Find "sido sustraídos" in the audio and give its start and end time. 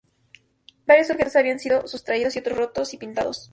1.59-2.35